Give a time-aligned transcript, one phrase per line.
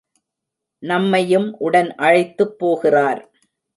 [0.83, 3.21] நம்மையும் உடன் அழைத்துப் போகிறார்.